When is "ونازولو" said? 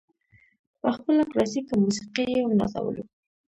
2.45-3.03